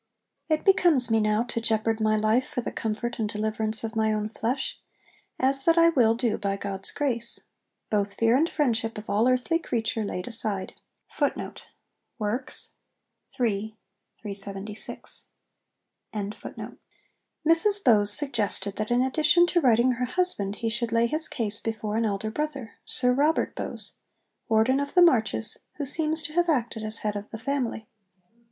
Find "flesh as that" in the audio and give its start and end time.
4.29-5.77